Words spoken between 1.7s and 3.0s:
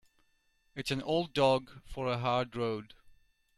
for a hard road.